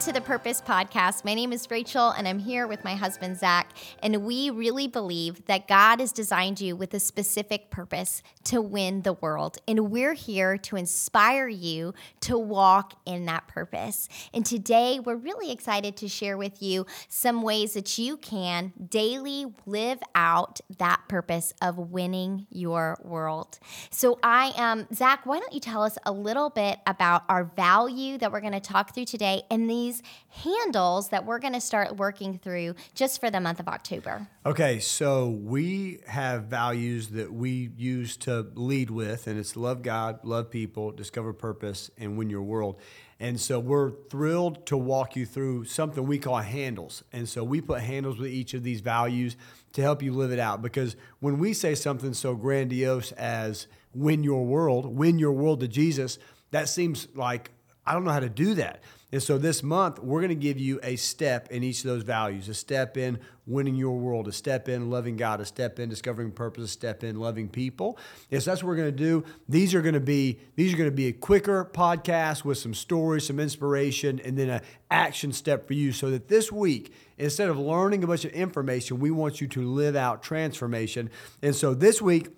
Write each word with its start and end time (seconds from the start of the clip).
to 0.00 0.12
the 0.12 0.20
Purpose 0.22 0.62
Podcast. 0.62 1.26
My 1.26 1.34
name 1.34 1.52
is 1.52 1.70
Rachel, 1.70 2.08
and 2.08 2.26
I'm 2.26 2.38
here 2.38 2.66
with 2.66 2.82
my 2.84 2.94
husband, 2.94 3.38
Zac. 3.38 3.72
And 4.02 4.24
we 4.24 4.48
really 4.48 4.88
believe 4.88 5.44
that 5.44 5.68
God 5.68 6.00
has 6.00 6.10
designed 6.10 6.58
you 6.58 6.74
with 6.74 6.94
a 6.94 6.98
specific 6.98 7.68
purpose 7.68 8.22
to 8.44 8.62
win 8.62 9.02
the 9.02 9.12
world. 9.12 9.58
And 9.68 9.90
we're 9.90 10.14
here 10.14 10.56
to 10.56 10.76
inspire 10.76 11.48
you 11.48 11.92
to 12.20 12.38
walk 12.38 12.94
in 13.04 13.26
that 13.26 13.46
purpose. 13.46 14.08
And 14.32 14.46
today, 14.46 15.00
we're 15.00 15.16
really 15.16 15.52
excited 15.52 15.98
to 15.98 16.08
share 16.08 16.38
with 16.38 16.62
you 16.62 16.86
some 17.10 17.42
ways 17.42 17.74
that 17.74 17.98
you 17.98 18.16
can 18.16 18.72
daily 18.88 19.52
live 19.66 19.98
out 20.14 20.62
that 20.78 21.02
purpose 21.08 21.52
of 21.60 21.76
winning 21.76 22.46
your 22.48 22.96
world. 23.04 23.58
So, 23.90 24.18
I 24.22 24.54
am, 24.56 24.88
Zac, 24.94 25.26
why 25.26 25.40
don't 25.40 25.52
you 25.52 25.60
tell 25.60 25.82
us 25.82 25.98
a 26.06 26.12
little 26.12 26.48
bit 26.48 26.78
about 26.86 27.24
our 27.28 27.44
value 27.44 28.16
that 28.16 28.32
we're 28.32 28.40
going 28.40 28.54
to 28.54 28.60
talk 28.60 28.94
through 28.94 29.04
today 29.04 29.42
and 29.50 29.68
these 29.68 29.89
handles 30.28 31.08
that 31.08 31.24
we're 31.26 31.38
going 31.38 31.52
to 31.54 31.60
start 31.60 31.96
working 31.96 32.38
through 32.38 32.74
just 32.94 33.20
for 33.20 33.30
the 33.30 33.40
month 33.40 33.60
of 33.60 33.68
October. 33.68 34.26
Okay, 34.46 34.78
so 34.78 35.28
we 35.28 36.00
have 36.06 36.44
values 36.44 37.08
that 37.08 37.32
we 37.32 37.70
use 37.76 38.16
to 38.18 38.46
lead 38.54 38.90
with, 38.90 39.26
and 39.26 39.38
it's 39.38 39.56
love 39.56 39.82
God, 39.82 40.20
love 40.24 40.50
people, 40.50 40.92
discover 40.92 41.32
purpose, 41.32 41.90
and 41.98 42.16
win 42.16 42.30
your 42.30 42.42
world. 42.42 42.80
And 43.20 43.38
so 43.38 43.60
we're 43.60 43.90
thrilled 44.08 44.64
to 44.66 44.78
walk 44.78 45.14
you 45.14 45.26
through 45.26 45.64
something 45.64 46.06
we 46.06 46.18
call 46.18 46.38
handles. 46.38 47.04
And 47.12 47.28
so 47.28 47.44
we 47.44 47.60
put 47.60 47.82
handles 47.82 48.18
with 48.18 48.30
each 48.30 48.54
of 48.54 48.62
these 48.62 48.80
values 48.80 49.36
to 49.74 49.82
help 49.82 50.02
you 50.02 50.12
live 50.14 50.32
it 50.32 50.38
out. 50.38 50.62
Because 50.62 50.96
when 51.20 51.38
we 51.38 51.52
say 51.52 51.74
something 51.74 52.14
so 52.14 52.34
grandiose 52.34 53.12
as 53.12 53.66
win 53.92 54.24
your 54.24 54.46
world, 54.46 54.86
win 54.86 55.18
your 55.18 55.32
world 55.32 55.60
to 55.60 55.68
Jesus, 55.68 56.18
that 56.50 56.70
seems 56.70 57.08
like 57.14 57.50
I 57.84 57.92
don't 57.92 58.04
know 58.04 58.12
how 58.12 58.20
to 58.20 58.30
do 58.30 58.54
that. 58.54 58.82
And 59.12 59.22
so 59.22 59.38
this 59.38 59.62
month, 59.62 59.98
we're 59.98 60.20
going 60.20 60.28
to 60.28 60.34
give 60.34 60.58
you 60.58 60.78
a 60.82 60.96
step 60.96 61.50
in 61.50 61.64
each 61.64 61.80
of 61.80 61.90
those 61.90 62.02
values 62.02 62.48
a 62.48 62.54
step 62.54 62.96
in 62.96 63.18
winning 63.46 63.74
your 63.74 63.98
world, 63.98 64.28
a 64.28 64.32
step 64.32 64.68
in 64.68 64.90
loving 64.90 65.16
God, 65.16 65.40
a 65.40 65.44
step 65.44 65.80
in 65.80 65.88
discovering 65.88 66.30
purpose, 66.30 66.64
a 66.64 66.68
step 66.68 67.02
in 67.02 67.18
loving 67.18 67.48
people. 67.48 67.98
Yes, 68.30 68.44
that's 68.44 68.62
what 68.62 68.68
we're 68.68 68.76
going 68.76 68.94
to 68.94 69.04
do. 69.04 69.24
These 69.48 69.74
are 69.74 69.82
going 69.82 69.94
to 69.94 70.00
be 70.00 70.38
these 70.54 70.72
are 70.72 70.76
going 70.76 70.90
to 70.90 70.94
be 70.94 71.08
a 71.08 71.12
quicker 71.12 71.64
podcast 71.64 72.44
with 72.44 72.58
some 72.58 72.74
stories, 72.74 73.26
some 73.26 73.40
inspiration, 73.40 74.20
and 74.24 74.38
then 74.38 74.48
an 74.48 74.60
action 74.90 75.32
step 75.32 75.66
for 75.66 75.74
you 75.74 75.92
so 75.92 76.10
that 76.10 76.28
this 76.28 76.52
week, 76.52 76.92
instead 77.18 77.48
of 77.48 77.58
learning 77.58 78.04
a 78.04 78.06
bunch 78.06 78.24
of 78.24 78.32
information, 78.32 79.00
we 79.00 79.10
want 79.10 79.40
you 79.40 79.48
to 79.48 79.62
live 79.62 79.96
out 79.96 80.22
transformation. 80.22 81.10
And 81.42 81.54
so 81.54 81.74
this 81.74 82.00
week, 82.00 82.28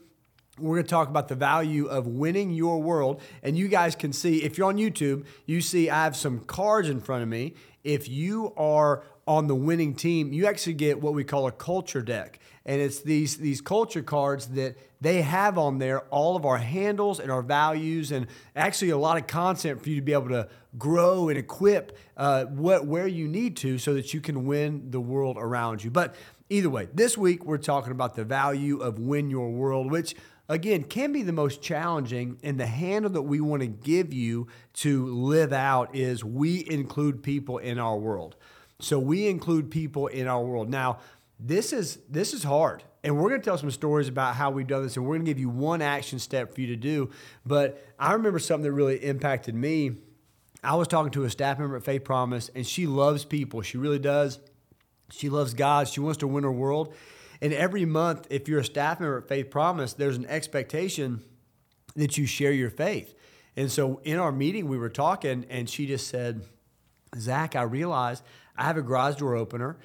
we're 0.58 0.76
going 0.76 0.84
to 0.84 0.90
talk 0.90 1.08
about 1.08 1.28
the 1.28 1.34
value 1.34 1.86
of 1.86 2.06
winning 2.06 2.50
your 2.50 2.80
world. 2.80 3.22
And 3.42 3.56
you 3.56 3.68
guys 3.68 3.96
can 3.96 4.12
see, 4.12 4.42
if 4.42 4.58
you're 4.58 4.68
on 4.68 4.76
YouTube, 4.76 5.24
you 5.46 5.60
see 5.60 5.88
I 5.88 6.04
have 6.04 6.16
some 6.16 6.40
cards 6.40 6.88
in 6.88 7.00
front 7.00 7.22
of 7.22 7.28
me. 7.28 7.54
If 7.84 8.08
you 8.08 8.52
are 8.56 9.02
on 9.26 9.46
the 9.46 9.54
winning 9.54 9.94
team, 9.94 10.32
you 10.32 10.46
actually 10.46 10.74
get 10.74 11.00
what 11.00 11.14
we 11.14 11.24
call 11.24 11.46
a 11.46 11.52
culture 11.52 12.02
deck. 12.02 12.38
And 12.64 12.80
it's 12.80 13.00
these, 13.00 13.38
these 13.38 13.60
culture 13.60 14.02
cards 14.02 14.48
that 14.48 14.76
they 15.00 15.22
have 15.22 15.58
on 15.58 15.78
there 15.78 16.00
all 16.10 16.36
of 16.36 16.44
our 16.44 16.58
handles 16.58 17.18
and 17.18 17.30
our 17.30 17.42
values, 17.42 18.12
and 18.12 18.26
actually 18.54 18.90
a 18.90 18.98
lot 18.98 19.16
of 19.16 19.26
content 19.26 19.82
for 19.82 19.88
you 19.88 19.96
to 19.96 20.02
be 20.02 20.12
able 20.12 20.28
to 20.28 20.48
grow 20.78 21.28
and 21.28 21.38
equip 21.38 21.96
uh, 22.16 22.44
what, 22.44 22.86
where 22.86 23.08
you 23.08 23.26
need 23.26 23.56
to 23.56 23.78
so 23.78 23.94
that 23.94 24.14
you 24.14 24.20
can 24.20 24.44
win 24.46 24.90
the 24.90 25.00
world 25.00 25.36
around 25.38 25.82
you. 25.82 25.90
But 25.90 26.14
either 26.50 26.70
way, 26.70 26.88
this 26.94 27.18
week 27.18 27.44
we're 27.44 27.58
talking 27.58 27.90
about 27.90 28.14
the 28.14 28.24
value 28.24 28.78
of 28.78 28.98
win 28.98 29.28
your 29.28 29.50
world, 29.50 29.90
which 29.90 30.14
again, 30.52 30.84
can 30.84 31.12
be 31.12 31.22
the 31.22 31.32
most 31.32 31.62
challenging. 31.62 32.38
And 32.42 32.60
the 32.60 32.66
handle 32.66 33.10
that 33.12 33.22
we 33.22 33.40
want 33.40 33.62
to 33.62 33.66
give 33.66 34.12
you 34.12 34.48
to 34.74 35.06
live 35.06 35.52
out 35.52 35.94
is 35.96 36.22
we 36.22 36.64
include 36.68 37.22
people 37.22 37.58
in 37.58 37.78
our 37.78 37.96
world. 37.96 38.36
So 38.78 38.98
we 38.98 39.28
include 39.28 39.70
people 39.70 40.08
in 40.08 40.28
our 40.28 40.42
world. 40.42 40.68
Now, 40.68 40.98
this 41.40 41.72
is 41.72 41.98
this 42.08 42.34
is 42.34 42.44
hard. 42.44 42.84
And 43.04 43.16
we're 43.16 43.30
going 43.30 43.40
to 43.40 43.44
tell 43.44 43.58
some 43.58 43.70
stories 43.70 44.06
about 44.06 44.36
how 44.36 44.50
we've 44.50 44.66
done 44.66 44.84
this, 44.84 44.96
and 44.96 45.04
we're 45.04 45.14
going 45.16 45.24
to 45.24 45.30
give 45.30 45.40
you 45.40 45.48
one 45.48 45.82
action 45.82 46.20
step 46.20 46.54
for 46.54 46.60
you 46.60 46.68
to 46.68 46.76
do. 46.76 47.10
But 47.44 47.84
I 47.98 48.12
remember 48.12 48.38
something 48.38 48.62
that 48.62 48.72
really 48.72 48.96
impacted 48.96 49.56
me. 49.56 49.96
I 50.62 50.76
was 50.76 50.86
talking 50.86 51.10
to 51.12 51.24
a 51.24 51.30
staff 51.30 51.58
member 51.58 51.76
at 51.76 51.82
Faith 51.82 52.04
Promise, 52.04 52.50
and 52.54 52.64
she 52.64 52.86
loves 52.86 53.24
people. 53.24 53.62
She 53.62 53.76
really 53.76 53.98
does. 53.98 54.38
She 55.10 55.30
loves 55.30 55.52
God. 55.52 55.88
She 55.88 55.98
wants 55.98 56.18
to 56.18 56.28
win 56.28 56.44
her 56.44 56.52
world. 56.52 56.94
And 57.42 57.52
every 57.52 57.84
month, 57.84 58.28
if 58.30 58.48
you're 58.48 58.60
a 58.60 58.64
staff 58.64 59.00
member 59.00 59.18
at 59.18 59.28
Faith 59.28 59.50
Promise, 59.50 59.94
there's 59.94 60.16
an 60.16 60.26
expectation 60.26 61.24
that 61.96 62.16
you 62.16 62.24
share 62.24 62.52
your 62.52 62.70
faith. 62.70 63.14
And 63.56 63.70
so 63.70 64.00
in 64.04 64.18
our 64.18 64.30
meeting, 64.30 64.68
we 64.68 64.78
were 64.78 64.88
talking, 64.88 65.44
and 65.50 65.68
she 65.68 65.86
just 65.86 66.06
said, 66.06 66.44
Zac, 67.18 67.56
I 67.56 67.62
realized 67.62 68.22
I 68.56 68.62
have 68.62 68.76
a 68.76 68.82
garage 68.82 69.16
door 69.16 69.34
opener, 69.34 69.76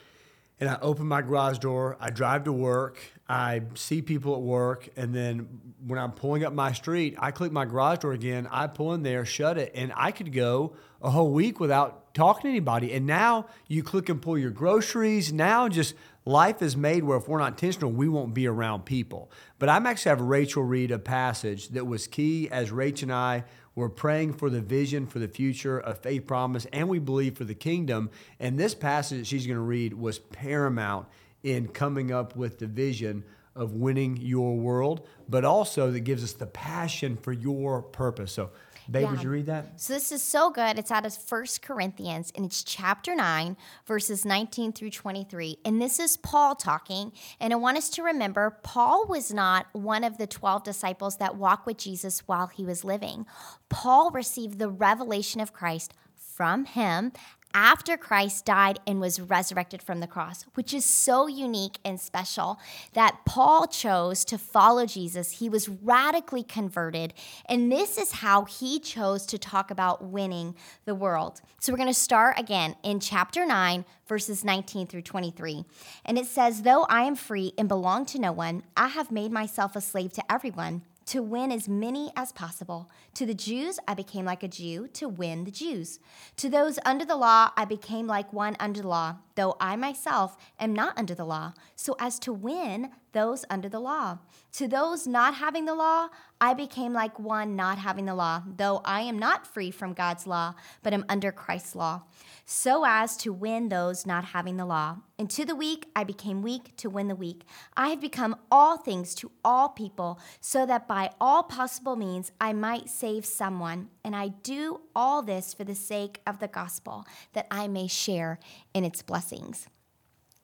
and 0.59 0.69
I 0.69 0.77
open 0.83 1.07
my 1.07 1.23
garage 1.23 1.57
door, 1.57 1.97
I 1.99 2.11
drive 2.11 2.43
to 2.43 2.53
work, 2.53 2.99
I 3.27 3.63
see 3.73 4.03
people 4.03 4.35
at 4.35 4.41
work, 4.41 4.89
and 4.95 5.13
then 5.13 5.47
when 5.85 5.99
I'm 5.99 6.11
pulling 6.11 6.45
up 6.45 6.53
my 6.53 6.73
street, 6.73 7.15
I 7.17 7.31
click 7.31 7.51
my 7.51 7.65
garage 7.65 7.99
door 7.99 8.13
again, 8.13 8.47
I 8.51 8.67
pull 8.67 8.93
in 8.93 9.01
there, 9.01 9.25
shut 9.25 9.57
it, 9.57 9.71
and 9.73 9.91
I 9.95 10.11
could 10.11 10.31
go 10.31 10.75
a 11.01 11.09
whole 11.09 11.31
week 11.31 11.59
without 11.59 12.13
talking 12.13 12.43
to 12.43 12.49
anybody. 12.49 12.93
And 12.93 13.05
now 13.05 13.47
you 13.67 13.83
click 13.83 14.09
and 14.09 14.21
pull 14.21 14.37
your 14.37 14.49
groceries. 14.49 15.31
Now 15.31 15.67
just 15.67 15.93
life 16.27 16.61
is 16.61 16.75
made 16.75 17.03
where 17.03 17.17
if 17.17 17.27
we're 17.27 17.39
not 17.39 17.53
intentional, 17.53 17.91
we 17.91 18.09
won't 18.09 18.33
be 18.33 18.47
around 18.47 18.85
people. 18.85 19.31
But 19.59 19.69
I'm 19.69 19.85
actually 19.85 20.09
have 20.09 20.21
Rachel 20.21 20.63
read 20.63 20.91
a 20.91 20.99
passage 20.99 21.69
that 21.69 21.87
was 21.87 22.05
key 22.05 22.49
as 22.51 22.69
Rach 22.71 23.01
and 23.01 23.13
I 23.13 23.45
were 23.75 23.89
praying 23.89 24.33
for 24.33 24.49
the 24.49 24.61
vision 24.61 25.07
for 25.07 25.19
the 25.19 25.27
future 25.27 25.79
of 25.79 25.99
faith 25.99 26.27
promise 26.27 26.65
and 26.73 26.89
we 26.89 26.99
believe 26.99 27.37
for 27.37 27.45
the 27.45 27.55
kingdom. 27.55 28.09
And 28.39 28.59
this 28.59 28.75
passage 28.75 29.27
she's 29.27 29.47
going 29.47 29.57
to 29.57 29.61
read 29.61 29.93
was 29.93 30.19
paramount 30.19 31.07
in 31.43 31.67
coming 31.67 32.11
up 32.11 32.35
with 32.35 32.59
the 32.59 32.67
vision 32.67 33.23
of 33.55 33.73
winning 33.73 34.17
your 34.17 34.55
world, 34.55 35.07
but 35.27 35.43
also 35.43 35.91
that 35.91 36.01
gives 36.01 36.23
us 36.23 36.33
the 36.33 36.45
passion 36.45 37.17
for 37.17 37.31
your 37.31 37.81
purpose. 37.81 38.31
So 38.31 38.51
Babe, 38.89 39.03
yeah. 39.03 39.11
would 39.11 39.23
you 39.23 39.29
read 39.29 39.45
that? 39.47 39.79
So 39.79 39.93
this 39.93 40.11
is 40.11 40.21
so 40.21 40.49
good. 40.49 40.79
It's 40.79 40.91
out 40.91 41.05
of 41.05 41.13
First 41.13 41.61
Corinthians, 41.61 42.31
and 42.35 42.45
it's 42.45 42.63
chapter 42.63 43.15
9, 43.15 43.57
verses 43.85 44.25
19 44.25 44.71
through 44.73 44.91
23. 44.91 45.57
And 45.65 45.81
this 45.81 45.99
is 45.99 46.17
Paul 46.17 46.55
talking. 46.55 47.11
And 47.39 47.53
I 47.53 47.57
want 47.57 47.77
us 47.77 47.89
to 47.91 48.03
remember 48.03 48.59
Paul 48.63 49.05
was 49.07 49.33
not 49.33 49.67
one 49.73 50.03
of 50.03 50.17
the 50.17 50.27
12 50.27 50.63
disciples 50.63 51.17
that 51.17 51.35
walked 51.35 51.65
with 51.65 51.77
Jesus 51.77 52.27
while 52.27 52.47
he 52.47 52.65
was 52.65 52.83
living. 52.83 53.25
Paul 53.69 54.11
received 54.11 54.59
the 54.59 54.69
revelation 54.69 55.41
of 55.41 55.53
Christ 55.53 55.93
from 56.15 56.65
him 56.65 57.11
after 57.57 57.97
Christ 57.97 58.45
died 58.45 58.79
and 58.85 59.01
was 59.01 59.19
resurrected 59.19 59.81
from 59.81 59.99
the 59.99 60.05
cross, 60.05 60.43
which 60.53 60.75
is 60.75 60.85
so 60.85 61.25
unique 61.25 61.79
and 61.83 61.99
special 61.99 62.59
that 62.93 63.25
Paul 63.25 63.65
chose 63.65 64.23
to 64.25 64.37
follow 64.37 64.85
Jesus. 64.85 65.39
He 65.39 65.49
was 65.49 65.67
radically 65.67 66.43
converted, 66.43 67.15
and 67.49 67.71
this 67.71 67.97
is 67.97 68.11
how 68.11 68.45
he 68.45 68.79
chose 68.79 69.25
to 69.25 69.39
talk 69.39 69.71
about 69.71 70.03
winning 70.03 70.53
the 70.85 70.93
world. 70.93 71.41
So 71.59 71.73
we're 71.73 71.77
going 71.77 71.87
to 71.87 71.95
start 71.95 72.37
again 72.37 72.75
in 72.83 72.99
chapter 72.99 73.43
9, 73.43 73.85
verses 74.05 74.45
19 74.45 74.85
through 74.85 75.01
23. 75.01 75.65
And 76.05 76.19
it 76.19 76.27
says, 76.27 76.61
Though 76.61 76.83
I 76.83 77.05
am 77.05 77.15
free 77.15 77.53
and 77.57 77.67
belong 77.67 78.05
to 78.07 78.19
no 78.19 78.31
one, 78.31 78.61
I 78.77 78.89
have 78.89 79.09
made 79.09 79.31
myself 79.31 79.75
a 79.75 79.81
slave 79.81 80.13
to 80.13 80.31
everyone 80.31 80.83
to 81.07 81.23
win 81.23 81.51
as 81.51 81.67
many 81.67 82.11
as 82.15 82.31
possible. 82.31 82.91
To 83.15 83.25
the 83.25 83.33
Jews, 83.33 83.79
I 83.87 83.93
became 83.93 84.25
like 84.25 84.43
a 84.43 84.47
Jew 84.47 84.87
to 84.89 85.07
win 85.07 85.45
the 85.45 85.51
Jews. 85.51 85.99
To 86.37 86.49
those 86.49 86.79
under 86.85 87.05
the 87.05 87.15
law, 87.15 87.51
I 87.57 87.65
became 87.65 88.07
like 88.07 88.31
one 88.31 88.55
under 88.59 88.81
the 88.81 88.87
law, 88.87 89.15
though 89.35 89.55
I 89.59 89.75
myself 89.77 90.37
am 90.59 90.73
not 90.73 90.97
under 90.97 91.15
the 91.15 91.25
law, 91.25 91.53
so 91.75 91.95
as 91.99 92.19
to 92.19 92.33
win 92.33 92.91
those 93.13 93.45
under 93.49 93.69
the 93.69 93.79
law. 93.79 94.19
To 94.53 94.67
those 94.67 95.07
not 95.07 95.35
having 95.35 95.65
the 95.65 95.75
law, 95.75 96.09
I 96.39 96.53
became 96.53 96.93
like 96.93 97.19
one 97.19 97.55
not 97.55 97.77
having 97.77 98.05
the 98.05 98.15
law, 98.15 98.43
though 98.55 98.81
I 98.85 99.01
am 99.01 99.17
not 99.17 99.47
free 99.47 99.71
from 99.71 99.93
God's 99.93 100.27
law, 100.27 100.55
but 100.83 100.93
am 100.93 101.05
under 101.09 101.31
Christ's 101.31 101.75
law 101.75 102.03
so 102.49 102.85
as 102.87 103.17
to 103.17 103.33
win 103.33 103.67
those 103.67 104.05
not 104.05 104.23
having 104.23 104.55
the 104.55 104.65
law. 104.65 104.97
And 105.19 105.29
to 105.31 105.43
the 105.43 105.55
weak, 105.55 105.85
I 105.93 106.05
became 106.05 106.41
weak 106.41 106.77
to 106.77 106.89
win 106.89 107.09
the 107.09 107.15
weak. 107.15 107.43
I 107.75 107.89
have 107.89 107.99
become 107.99 108.37
all 108.49 108.77
things 108.77 109.13
to 109.15 109.31
all 109.43 109.69
people, 109.69 110.17
so 110.39 110.65
that 110.65 110.87
by 110.87 111.11
all 111.19 111.43
possible 111.43 111.97
means 111.97 112.31
I 112.39 112.53
might 112.53 112.89
save 112.89 113.25
someone. 113.25 113.89
And 114.03 114.15
I 114.15 114.29
do 114.29 114.79
all 114.95 115.21
this 115.21 115.53
for 115.53 115.65
the 115.65 115.75
sake 115.75 116.21
of 116.25 116.39
the 116.39 116.47
gospel, 116.47 117.05
that 117.33 117.47
I 117.51 117.67
may 117.67 117.87
share 117.87 118.39
in 118.73 118.85
its 118.85 119.01
blessings. 119.01 119.67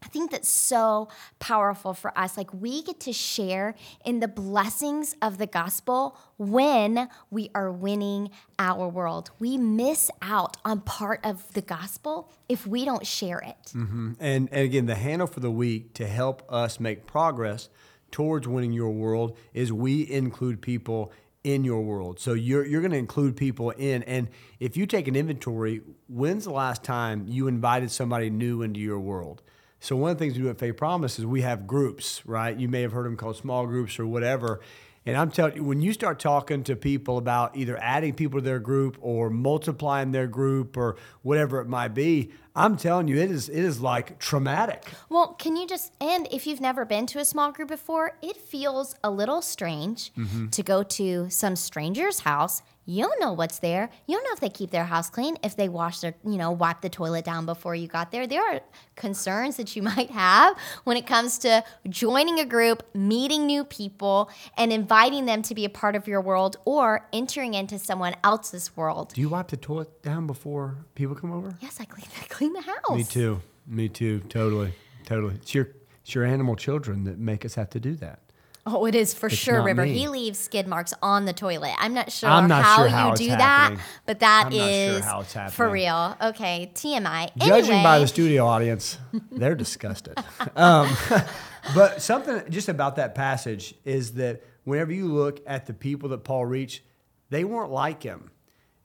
I 0.03 0.07
think 0.07 0.31
that's 0.31 0.49
so 0.49 1.07
powerful 1.39 1.93
for 1.93 2.17
us. 2.17 2.35
Like 2.35 2.53
we 2.53 2.83
get 2.83 2.99
to 3.01 3.13
share 3.13 3.73
in 4.05 4.19
the 4.19 4.27
blessings 4.27 5.15
of 5.21 5.37
the 5.37 5.47
gospel 5.47 6.17
when 6.37 7.07
we 7.31 7.49
are 7.55 7.71
winning 7.71 8.29
our 8.59 8.89
world. 8.89 9.31
We 9.39 9.57
miss 9.57 10.11
out 10.21 10.57
on 10.65 10.81
part 10.81 11.25
of 11.25 11.53
the 11.53 11.61
gospel 11.61 12.29
if 12.49 12.67
we 12.67 12.83
don't 12.83 13.07
share 13.07 13.39
it. 13.39 13.71
Mm-hmm. 13.73 14.13
And, 14.19 14.49
and 14.51 14.61
again, 14.61 14.85
the 14.87 14.95
handle 14.95 15.27
for 15.27 15.39
the 15.39 15.51
week 15.51 15.93
to 15.93 16.07
help 16.07 16.43
us 16.51 16.81
make 16.81 17.07
progress 17.07 17.69
towards 18.11 18.45
winning 18.45 18.73
your 18.73 18.91
world 18.91 19.37
is 19.53 19.71
we 19.71 20.09
include 20.09 20.61
people 20.61 21.13
in 21.45 21.63
your 21.63 21.81
world. 21.81 22.19
So 22.19 22.33
you're 22.33 22.65
you're 22.65 22.81
going 22.81 22.91
to 22.91 22.97
include 22.97 23.35
people 23.35 23.71
in 23.71 24.03
and 24.03 24.29
if 24.59 24.77
you 24.77 24.85
take 24.85 25.07
an 25.07 25.15
inventory, 25.15 25.81
when's 26.07 26.45
the 26.45 26.51
last 26.51 26.83
time 26.83 27.25
you 27.27 27.47
invited 27.47 27.91
somebody 27.91 28.29
new 28.29 28.61
into 28.61 28.79
your 28.79 28.99
world? 28.99 29.41
So 29.83 29.97
one 29.97 30.11
of 30.11 30.17
the 30.17 30.23
things 30.23 30.37
we 30.37 30.43
do 30.43 30.49
at 30.49 30.57
Faith 30.57 30.77
Promise 30.77 31.19
is 31.19 31.25
we 31.25 31.41
have 31.41 31.67
groups, 31.67 32.21
right? 32.25 32.55
You 32.57 32.69
may 32.69 32.81
have 32.83 32.93
heard 32.93 33.05
them 33.05 33.17
called 33.17 33.35
small 33.35 33.65
groups 33.67 33.99
or 33.99 34.07
whatever. 34.07 34.61
And 35.05 35.17
I'm 35.17 35.29
telling 35.29 35.57
you, 35.57 35.63
when 35.65 35.81
you 35.81 35.91
start 35.91 36.21
talking 36.21 36.63
to 36.63 36.77
people 36.77 37.17
about 37.17 37.57
either 37.57 37.77
adding 37.81 38.13
people 38.13 38.39
to 38.39 38.45
their 38.45 38.59
group 38.59 38.97
or 39.01 39.29
multiplying 39.29 40.13
their 40.13 40.27
group 40.27 40.77
or 40.77 40.95
whatever 41.23 41.59
it 41.59 41.67
might 41.67 41.89
be, 41.89 42.31
I'm 42.55 42.77
telling 42.77 43.09
you, 43.09 43.17
it 43.17 43.29
is 43.29 43.49
it 43.49 43.59
is 43.59 43.81
like 43.81 44.17
traumatic. 44.19 44.85
Well, 45.09 45.33
can 45.33 45.57
you 45.57 45.67
just 45.67 45.91
and 45.99 46.29
if 46.31 46.47
you've 46.47 46.61
never 46.61 46.85
been 46.85 47.05
to 47.07 47.19
a 47.19 47.25
small 47.25 47.51
group 47.51 47.67
before, 47.67 48.17
it 48.21 48.37
feels 48.37 48.95
a 49.03 49.11
little 49.11 49.41
strange 49.41 50.13
Mm-hmm. 50.17 50.47
to 50.47 50.63
go 50.63 50.83
to 50.83 51.29
some 51.29 51.57
stranger's 51.57 52.21
house. 52.21 52.61
You 52.85 53.05
don't 53.05 53.19
know 53.19 53.31
what's 53.33 53.59
there. 53.59 53.89
You 54.07 54.15
don't 54.15 54.23
know 54.23 54.33
if 54.33 54.39
they 54.39 54.49
keep 54.49 54.71
their 54.71 54.83
house 54.83 55.09
clean, 55.09 55.37
if 55.43 55.55
they 55.55 55.69
wash 55.69 56.01
their, 56.01 56.15
you 56.25 56.37
know, 56.37 56.51
wipe 56.51 56.81
the 56.81 56.89
toilet 56.89 57.23
down 57.23 57.45
before 57.45 57.75
you 57.75 57.87
got 57.87 58.11
there. 58.11 58.27
There 58.27 58.41
are 58.41 58.61
concerns 58.95 59.57
that 59.57 59.75
you 59.75 59.81
might 59.93 60.11
have 60.11 60.57
when 60.83 60.97
it 60.97 61.07
comes 61.07 61.37
to 61.39 61.63
joining 61.87 62.39
a 62.39 62.45
group, 62.45 62.83
meeting 62.93 63.45
new 63.45 63.63
people, 63.63 64.29
and 64.57 64.73
inviting 64.73 65.25
them 65.25 65.41
to 65.43 65.55
be 65.55 65.65
a 65.65 65.69
part 65.69 65.95
of 65.95 66.07
your 66.07 66.19
world 66.21 66.57
or 66.65 67.07
entering 67.13 67.53
into 67.53 67.79
someone 67.79 68.15
else's 68.23 68.75
world. 68.75 69.13
Do 69.13 69.21
you 69.21 69.29
wipe 69.29 69.47
the 69.47 69.57
toilet 69.57 70.01
down 70.01 70.27
before 70.27 70.77
people 70.95 71.15
come 71.15 71.31
over? 71.31 71.55
Yes, 71.61 71.79
I 71.79 71.85
clean, 71.85 72.07
I 72.21 72.25
clean 72.25 72.53
the 72.53 72.61
house. 72.61 72.91
Me 72.91 73.03
too. 73.03 73.41
Me 73.65 73.87
too. 73.87 74.19
Totally. 74.29 74.73
Totally. 75.05 75.35
It's 75.35 75.55
your 75.55 75.69
it's 76.01 76.13
your 76.13 76.25
animal 76.25 76.57
children 76.57 77.05
that 77.05 77.17
make 77.17 77.45
us 77.45 77.55
have 77.55 77.69
to 77.71 77.79
do 77.79 77.95
that. 77.95 78.19
Oh, 78.65 78.85
it 78.85 78.95
is 78.95 79.13
for 79.13 79.29
sure, 79.29 79.61
River. 79.61 79.83
me. 79.83 79.91
He 79.93 80.07
leaves 80.07 80.39
skid 80.39 80.67
marks 80.67 80.93
on 81.01 81.25
the 81.25 81.33
toilet. 81.33 81.73
I'm 81.79 81.93
not 81.93 82.11
sure 82.11 82.29
I'm 82.29 82.47
not 82.47 82.63
how 82.63 82.75
sure 82.77 82.85
you 82.85 82.91
how 82.91 83.11
it's 83.11 83.19
do 83.19 83.27
happening. 83.27 83.77
that, 83.77 83.85
but 84.05 84.19
that 84.19 84.43
not 84.53 84.53
sure 84.53 85.43
it's 85.43 85.53
for 85.53 85.69
real. 85.69 86.15
Okay, 86.21 86.71
TMI. 86.73 87.31
Judging 87.37 87.83
by 87.83 87.99
the 87.99 88.07
studio 88.07 88.45
audience, 88.45 88.97
they're 89.31 89.55
disgusted. 89.55 90.17
Um, 90.55 90.89
but 91.75 92.01
something 92.01 92.43
just 92.49 92.69
about 92.69 92.95
that 92.95 93.15
passage 93.15 93.75
is 93.83 94.13
that 94.13 94.41
whenever 94.63 94.93
you 94.93 95.07
look 95.07 95.41
at 95.45 95.65
the 95.65 95.73
people 95.73 96.07
that 96.09 96.23
Paul 96.23 96.45
reached, 96.45 96.83
they 97.29 97.43
weren't 97.43 97.71
like 97.71 98.01
him. 98.01 98.31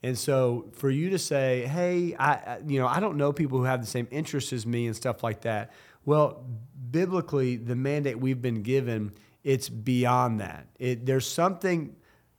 And 0.02 0.18
so 0.18 0.70
for 0.74 0.90
you 0.90 1.10
to 1.10 1.18
say, 1.18 1.66
"Hey, 1.66 2.16
I, 2.18 2.32
I- 2.32 2.58
you 2.66 2.80
know, 2.80 2.86
I 2.88 2.98
don't 3.00 3.16
know 3.16 3.32
people 3.32 3.58
who 3.58 3.64
have 3.64 3.80
the 3.80 3.86
same 3.86 4.08
interests 4.10 4.52
as 4.52 4.66
me 4.66 4.86
and 4.86 4.96
stuff 4.96 5.22
like 5.22 5.42
that." 5.42 5.72
Well, 6.04 6.44
biblically, 6.90 7.56
the 7.56 7.76
mandate 7.76 8.18
we've 8.18 8.40
been 8.40 8.62
given, 8.62 9.12
it's 9.48 9.70
beyond 9.70 10.40
that. 10.40 10.66
It, 10.78 11.06
there's 11.06 11.26
something 11.26 11.96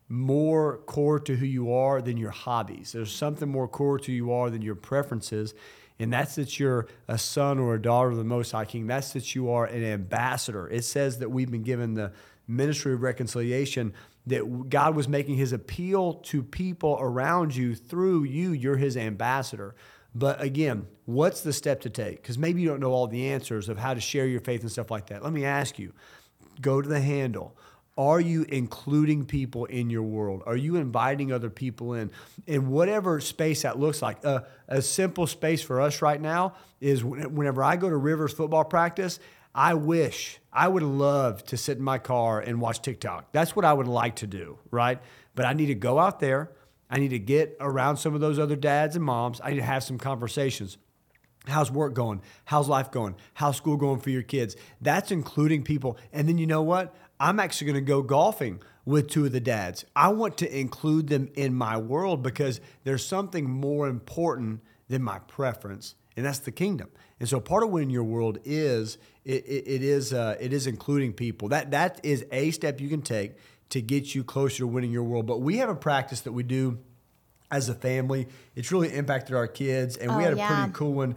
more 0.09 0.77
core 0.85 1.19
to 1.21 1.35
who 1.35 1.45
you 1.47 1.73
are 1.73 2.03
than 2.03 2.17
your 2.17 2.29
hobbies. 2.29 2.91
There's 2.91 3.11
something 3.11 3.49
more 3.49 3.67
core 3.67 3.97
to 3.97 4.05
who 4.05 4.11
you 4.11 4.31
are 4.31 4.51
than 4.51 4.61
your 4.61 4.75
preferences. 4.75 5.55
And 5.97 6.13
that's 6.13 6.35
that 6.35 6.59
you're 6.59 6.85
a 7.07 7.17
son 7.17 7.57
or 7.57 7.73
a 7.73 7.81
daughter 7.81 8.11
of 8.11 8.17
the 8.17 8.23
Most 8.23 8.51
High 8.51 8.65
King. 8.65 8.85
That's 8.85 9.13
that 9.13 9.33
you 9.33 9.49
are 9.49 9.65
an 9.65 9.83
ambassador. 9.83 10.69
It 10.69 10.83
says 10.83 11.17
that 11.17 11.29
we've 11.31 11.49
been 11.49 11.63
given 11.63 11.95
the 11.95 12.11
ministry 12.47 12.93
of 12.93 13.01
reconciliation, 13.01 13.91
that 14.27 14.69
God 14.69 14.95
was 14.95 15.07
making 15.07 15.37
his 15.37 15.51
appeal 15.51 16.13
to 16.13 16.43
people 16.43 16.95
around 17.01 17.55
you 17.55 17.73
through 17.73 18.25
you. 18.25 18.51
You're 18.51 18.77
his 18.77 18.95
ambassador. 18.95 19.73
But 20.13 20.41
again, 20.43 20.85
what's 21.05 21.41
the 21.41 21.53
step 21.53 21.81
to 21.81 21.89
take? 21.89 22.21
Because 22.21 22.37
maybe 22.37 22.61
you 22.61 22.67
don't 22.67 22.79
know 22.79 22.91
all 22.91 23.07
the 23.07 23.29
answers 23.29 23.67
of 23.67 23.79
how 23.79 23.95
to 23.95 23.99
share 23.99 24.27
your 24.27 24.41
faith 24.41 24.61
and 24.61 24.71
stuff 24.71 24.91
like 24.91 25.07
that. 25.07 25.23
Let 25.23 25.33
me 25.33 25.43
ask 25.43 25.79
you 25.79 25.93
go 26.61 26.81
to 26.81 26.87
the 26.87 27.01
handle. 27.01 27.55
Are 27.97 28.21
you 28.21 28.43
including 28.43 29.25
people 29.25 29.65
in 29.65 29.89
your 29.89 30.03
world? 30.03 30.43
Are 30.45 30.55
you 30.55 30.77
inviting 30.77 31.33
other 31.33 31.49
people 31.49 31.95
in? 31.95 32.11
In 32.47 32.69
whatever 32.69 33.19
space 33.19 33.63
that 33.63 33.77
looks 33.77 34.01
like. 34.01 34.23
Uh, 34.23 34.41
a 34.69 34.81
simple 34.81 35.27
space 35.27 35.61
for 35.61 35.81
us 35.81 36.01
right 36.01 36.21
now 36.21 36.53
is 36.79 37.03
whenever 37.03 37.61
I 37.61 37.75
go 37.75 37.89
to 37.89 37.97
Rivers 37.97 38.31
football 38.31 38.63
practice, 38.63 39.19
I 39.53 39.73
wish, 39.73 40.39
I 40.53 40.69
would 40.69 40.83
love 40.83 41.43
to 41.45 41.57
sit 41.57 41.77
in 41.77 41.83
my 41.83 41.97
car 41.97 42.39
and 42.39 42.61
watch 42.61 42.81
TikTok. 42.81 43.33
That's 43.33 43.53
what 43.55 43.65
I 43.65 43.73
would 43.73 43.87
like 43.87 44.15
to 44.17 44.27
do, 44.27 44.59
right? 44.71 44.99
But 45.35 45.45
I 45.45 45.51
need 45.51 45.65
to 45.65 45.75
go 45.75 45.99
out 45.99 46.21
there. 46.21 46.51
I 46.89 46.99
need 46.99 47.09
to 47.09 47.19
get 47.19 47.57
around 47.59 47.97
some 47.97 48.15
of 48.15 48.21
those 48.21 48.39
other 48.39 48.55
dads 48.55 48.95
and 48.95 49.03
moms. 49.03 49.41
I 49.43 49.49
need 49.49 49.57
to 49.57 49.63
have 49.63 49.83
some 49.83 49.97
conversations. 49.97 50.77
How's 51.49 51.71
work 51.71 51.93
going? 51.93 52.21
How's 52.45 52.67
life 52.67 52.91
going? 52.91 53.15
How's 53.33 53.57
school 53.57 53.77
going 53.77 53.99
for 53.99 54.09
your 54.09 54.23
kids? 54.23 54.55
That's 54.81 55.11
including 55.11 55.63
people. 55.63 55.97
And 56.13 56.27
then 56.27 56.37
you 56.37 56.47
know 56.47 56.61
what? 56.61 56.95
I'm 57.19 57.39
actually 57.39 57.71
going 57.71 57.85
to 57.85 57.89
go 57.89 58.01
golfing 58.01 58.61
with 58.85 59.09
two 59.09 59.25
of 59.25 59.31
the 59.31 59.39
dads. 59.39 59.85
I 59.95 60.09
want 60.09 60.37
to 60.37 60.57
include 60.59 61.07
them 61.07 61.29
in 61.35 61.53
my 61.53 61.77
world 61.77 62.23
because 62.23 62.61
there's 62.83 63.05
something 63.05 63.49
more 63.49 63.87
important 63.87 64.61
than 64.87 65.03
my 65.03 65.19
preference, 65.19 65.95
and 66.17 66.25
that's 66.25 66.39
the 66.39 66.51
kingdom. 66.51 66.89
And 67.19 67.29
so 67.29 67.39
part 67.39 67.63
of 67.63 67.69
winning 67.69 67.89
your 67.89 68.03
world 68.03 68.39
is 68.45 68.97
it, 69.25 69.45
it, 69.45 69.63
it 69.67 69.83
is 69.83 70.13
uh, 70.13 70.37
it 70.39 70.53
is 70.53 70.65
including 70.65 71.13
people. 71.13 71.49
That 71.49 71.71
that 71.71 71.99
is 72.03 72.25
a 72.31 72.51
step 72.51 72.79
you 72.81 72.89
can 72.89 73.01
take 73.01 73.33
to 73.69 73.81
get 73.81 74.15
you 74.15 74.23
closer 74.23 74.59
to 74.59 74.67
winning 74.67 74.91
your 74.91 75.03
world. 75.03 75.27
But 75.27 75.41
we 75.41 75.57
have 75.57 75.69
a 75.69 75.75
practice 75.75 76.21
that 76.21 76.31
we 76.31 76.43
do 76.43 76.79
as 77.51 77.69
a 77.69 77.73
family. 77.73 78.27
It's 78.55 78.71
really 78.71 78.93
impacted 78.93 79.35
our 79.35 79.47
kids, 79.47 79.97
and 79.97 80.11
we 80.15 80.23
Oh, 80.23 80.25
had 80.25 80.33
a 80.33 80.37
yeah. 80.37 80.55
pretty 80.63 80.71
cool 80.73 80.93
one 80.93 81.15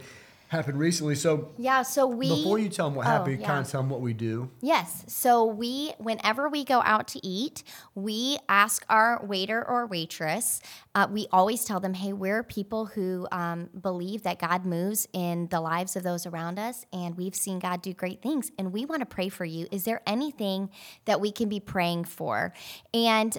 happen 0.48 0.76
recently. 0.76 1.14
So 1.14 1.48
yeah, 1.56 1.80
so 1.80 2.06
we 2.06 2.28
before 2.28 2.58
you 2.58 2.68
tell 2.68 2.88
them 2.88 2.94
what 2.96 3.06
Oh, 3.06 3.08
happened, 3.08 3.36
you 3.36 3.40
yeah. 3.40 3.46
kind 3.46 3.64
of 3.64 3.70
tell 3.70 3.80
them 3.80 3.88
what 3.88 4.02
we 4.02 4.12
do. 4.12 4.50
Yes. 4.60 5.02
So 5.08 5.46
we, 5.46 5.94
whenever 5.96 6.46
we 6.50 6.62
go 6.62 6.82
out 6.84 7.08
to 7.08 7.26
eat, 7.26 7.62
we 7.94 8.36
ask 8.50 8.84
our 8.90 9.24
waiter 9.24 9.66
or 9.66 9.86
waitress. 9.86 10.60
Uh, 10.94 11.06
we 11.10 11.26
always 11.32 11.64
tell 11.64 11.80
them, 11.80 11.94
"Hey, 11.94 12.12
we're 12.12 12.42
people 12.42 12.84
who 12.84 13.26
um, 13.32 13.70
believe 13.80 14.24
that 14.24 14.38
God 14.38 14.66
moves 14.66 15.08
in 15.14 15.48
the 15.48 15.60
lives 15.62 15.96
of 15.96 16.02
those 16.02 16.26
around 16.26 16.58
us, 16.58 16.84
and 16.92 17.16
we've 17.16 17.34
seen 17.34 17.58
God 17.58 17.80
do 17.80 17.94
great 17.94 18.20
things, 18.20 18.50
and 18.58 18.74
we 18.74 18.84
want 18.84 19.00
to 19.00 19.06
pray 19.06 19.30
for 19.30 19.46
you. 19.46 19.66
Is 19.70 19.84
there 19.84 20.02
anything 20.06 20.68
that 21.06 21.18
we 21.18 21.32
can 21.32 21.48
be 21.48 21.60
praying 21.60 22.04
for?" 22.04 22.52
And 22.92 23.38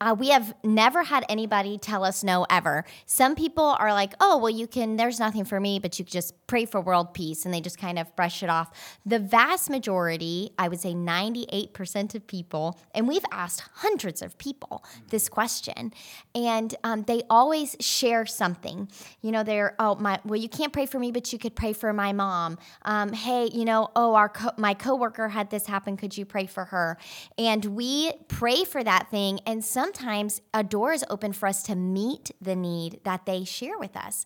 uh, 0.00 0.14
we 0.18 0.28
have 0.28 0.54
never 0.62 1.02
had 1.02 1.24
anybody 1.28 1.78
tell 1.78 2.04
us 2.04 2.22
no 2.22 2.46
ever. 2.50 2.84
Some 3.06 3.34
people 3.34 3.76
are 3.78 3.92
like, 3.92 4.14
oh, 4.20 4.38
well, 4.38 4.50
you 4.50 4.66
can, 4.66 4.96
there's 4.96 5.18
nothing 5.18 5.44
for 5.44 5.60
me, 5.60 5.78
but 5.78 5.98
you 5.98 6.04
just 6.04 6.34
pray 6.46 6.64
for 6.66 6.80
world 6.80 7.14
peace. 7.14 7.44
And 7.44 7.54
they 7.54 7.60
just 7.60 7.78
kind 7.78 7.98
of 7.98 8.14
brush 8.16 8.42
it 8.42 8.50
off. 8.50 8.70
The 9.06 9.18
vast 9.18 9.70
majority, 9.70 10.50
I 10.58 10.68
would 10.68 10.80
say 10.80 10.92
98% 10.92 12.14
of 12.14 12.26
people, 12.26 12.78
and 12.94 13.08
we've 13.08 13.24
asked 13.32 13.62
hundreds 13.74 14.22
of 14.22 14.36
people 14.38 14.84
this 15.10 15.28
question, 15.28 15.92
and 16.34 16.74
um, 16.84 17.04
they 17.04 17.22
always 17.30 17.76
share 17.80 18.26
something. 18.26 18.88
You 19.22 19.32
know, 19.32 19.42
they're, 19.42 19.74
oh, 19.78 19.94
my, 19.96 20.20
well, 20.24 20.38
you 20.38 20.48
can't 20.48 20.72
pray 20.72 20.86
for 20.86 20.98
me, 20.98 21.12
but 21.12 21.32
you 21.32 21.38
could 21.38 21.54
pray 21.54 21.72
for 21.72 21.92
my 21.92 22.12
mom. 22.12 22.58
Um, 22.82 23.12
hey, 23.12 23.50
you 23.52 23.64
know, 23.64 23.88
oh, 23.96 24.14
our 24.14 24.28
co- 24.28 24.52
my 24.56 24.74
coworker 24.74 25.28
had 25.28 25.50
this 25.50 25.66
happen. 25.66 25.96
Could 25.96 26.16
you 26.16 26.24
pray 26.24 26.46
for 26.46 26.66
her? 26.66 26.98
And 27.38 27.64
we 27.64 28.12
pray 28.28 28.64
for 28.64 28.82
that 28.82 29.10
thing. 29.10 29.40
And 29.46 29.53
sometimes 29.62 30.40
a 30.54 30.64
door 30.64 30.92
is 30.92 31.04
open 31.10 31.34
for 31.34 31.46
us 31.46 31.62
to 31.64 31.74
meet 31.74 32.30
the 32.40 32.56
need 32.56 33.00
that 33.04 33.26
they 33.26 33.44
share 33.44 33.78
with 33.78 33.96
us. 33.96 34.24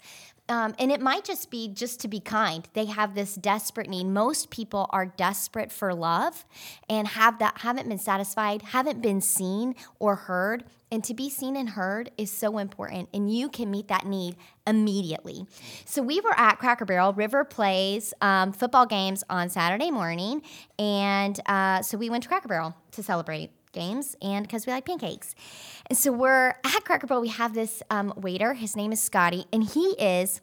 Um, 0.50 0.74
and 0.78 0.90
it 0.90 1.00
might 1.00 1.24
just 1.24 1.50
be 1.50 1.68
just 1.68 2.00
to 2.00 2.08
be 2.08 2.20
kind. 2.20 2.66
They 2.72 2.86
have 2.86 3.14
this 3.14 3.34
desperate 3.34 3.88
need. 3.90 4.04
Most 4.04 4.48
people 4.50 4.86
are 4.90 5.04
desperate 5.04 5.70
for 5.70 5.94
love 5.94 6.46
and 6.88 7.06
have 7.06 7.38
that 7.40 7.58
haven't 7.58 7.88
been 7.88 7.98
satisfied, 7.98 8.62
haven't 8.62 9.02
been 9.02 9.20
seen 9.20 9.74
or 9.98 10.16
heard. 10.16 10.64
And 10.90 11.04
to 11.04 11.12
be 11.12 11.28
seen 11.28 11.54
and 11.54 11.68
heard 11.68 12.10
is 12.16 12.32
so 12.32 12.56
important, 12.56 13.10
and 13.12 13.30
you 13.30 13.50
can 13.50 13.70
meet 13.70 13.88
that 13.88 14.06
need 14.06 14.36
immediately. 14.66 15.44
So 15.84 16.00
we 16.00 16.18
were 16.20 16.32
at 16.34 16.54
Cracker 16.54 16.86
Barrel. 16.86 17.12
River 17.12 17.44
plays 17.44 18.14
um, 18.22 18.52
football 18.52 18.86
games 18.86 19.22
on 19.28 19.50
Saturday 19.50 19.90
morning, 19.90 20.40
and 20.78 21.38
uh, 21.44 21.82
so 21.82 21.98
we 21.98 22.08
went 22.08 22.22
to 22.22 22.30
Cracker 22.30 22.48
Barrel 22.48 22.74
to 22.92 23.02
celebrate 23.02 23.50
games 23.78 24.16
and 24.20 24.46
because 24.46 24.66
we 24.66 24.72
like 24.72 24.84
pancakes. 24.84 25.34
And 25.86 25.96
so 25.96 26.12
we're 26.12 26.48
at 26.48 26.84
Cracker 26.84 27.06
Barrel. 27.06 27.22
We 27.22 27.28
have 27.28 27.54
this 27.54 27.82
um, 27.90 28.12
waiter. 28.16 28.54
His 28.54 28.76
name 28.76 28.92
is 28.92 29.00
Scotty, 29.00 29.46
and 29.52 29.62
he 29.64 29.86
is 29.98 30.40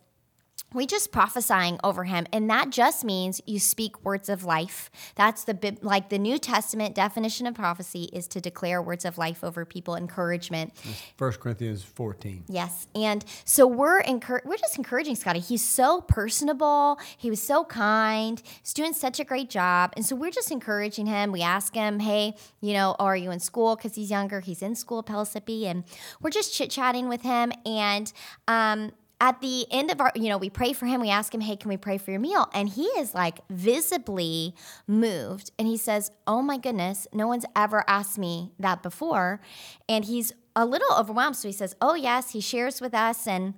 we 0.74 0.85
just 0.85 1.12
prophesying 1.12 1.79
over 1.83 2.03
him 2.03 2.25
and 2.33 2.50
that 2.50 2.69
just 2.69 3.03
means 3.05 3.41
you 3.45 3.59
speak 3.59 4.03
words 4.03 4.27
of 4.29 4.43
life 4.43 4.89
that's 5.15 5.43
the 5.45 5.53
bib- 5.53 5.79
like 5.81 6.09
the 6.09 6.19
new 6.19 6.38
testament 6.38 6.93
definition 6.93 7.47
of 7.47 7.53
prophecy 7.55 8.09
is 8.12 8.27
to 8.27 8.41
declare 8.41 8.81
words 8.81 9.05
of 9.05 9.17
life 9.17 9.43
over 9.43 9.63
people 9.65 9.95
encouragement 9.95 10.74
1 11.17 11.31
Corinthians 11.33 11.83
14. 11.83 12.43
Yes, 12.47 12.88
and 12.93 13.24
so 13.45 13.65
we're 13.65 14.01
encour- 14.03 14.43
we're 14.45 14.57
just 14.57 14.77
encouraging 14.77 15.15
Scotty. 15.15 15.39
He's 15.39 15.63
so 15.63 16.01
personable. 16.01 17.00
He 17.17 17.29
was 17.29 17.41
so 17.41 17.63
kind. 17.63 18.41
He's 18.62 18.74
doing 18.74 18.93
such 18.93 19.19
a 19.19 19.24
great 19.24 19.50
job, 19.50 19.93
and 19.95 20.05
so 20.05 20.15
we're 20.15 20.31
just 20.31 20.51
encouraging 20.51 21.05
him. 21.05 21.31
We 21.31 21.41
ask 21.41 21.74
him, 21.74 22.00
"Hey, 22.00 22.35
you 22.62 22.74
know, 22.74 22.95
are 23.00 23.15
you 23.15 23.31
in 23.31 23.39
school?" 23.39 23.75
Because 23.75 23.95
he's 23.95 24.12
younger. 24.12 24.41
He's 24.41 24.62
in 24.62 24.75
school 24.75 25.00
at 25.00 25.05
Pellissippi, 25.05 25.67
and 25.67 25.83
we're 26.21 26.29
just 26.31 26.53
chit 26.53 26.69
chatting 26.69 27.07
with 27.07 27.21
him. 27.21 27.51
And 27.65 28.12
um, 28.47 28.91
at 29.22 29.41
the 29.41 29.65
end 29.72 29.91
of 29.91 30.01
our, 30.01 30.12
you 30.15 30.29
know, 30.29 30.38
we 30.38 30.50
pray 30.50 30.74
for 30.74 30.86
him. 30.86 31.01
We 31.01 31.10
ask 31.10 31.34
him, 31.34 31.41
hey, 31.41 31.55
can 31.55 31.69
we 31.69 31.77
pray 31.77 31.98
for 31.98 32.12
your 32.12 32.19
meal? 32.19 32.50
And 32.53 32.69
he 32.69 32.84
is 32.98 33.13
like 33.13 33.39
visibly 33.50 34.55
moved. 34.88 35.51
And 35.57 35.67
he 35.67 35.77
says, 35.77 36.12
oh 36.27 36.41
my 36.41 36.57
goodness, 36.57 37.07
no 37.13 37.27
one's 37.27 37.45
ever 37.55 37.84
asked 37.88 38.17
me 38.17 38.51
that 38.60 38.84
before. 38.84 39.39
And 39.88 40.05
he's 40.05 40.34
a 40.55 40.65
little 40.65 40.93
overwhelmed. 40.98 41.38
So 41.38 41.48
he 41.48 41.53
says, 41.53 41.75
oh, 41.81 41.95
yes. 41.95 42.31
He 42.31 42.41
shares 42.41 42.81
with 42.81 42.93
us. 42.93 43.27
And 43.27 43.53